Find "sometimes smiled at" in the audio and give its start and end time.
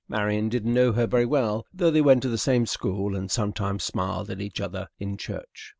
3.29-4.41